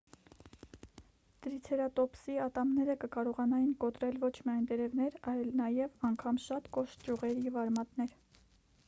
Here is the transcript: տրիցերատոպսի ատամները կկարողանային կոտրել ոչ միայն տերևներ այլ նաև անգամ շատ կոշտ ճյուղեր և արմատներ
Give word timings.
տրիցերատոպսի 1.47 2.37
ատամները 2.45 2.95
կկարողանային 3.03 3.75
կոտրել 3.83 4.17
ոչ 4.25 4.31
միայն 4.47 4.65
տերևներ 4.73 5.21
այլ 5.35 5.53
նաև 5.61 6.09
անգամ 6.11 6.41
շատ 6.47 6.71
կոշտ 6.79 7.07
ճյուղեր 7.07 7.47
և 7.51 7.61
արմատներ 7.67 8.17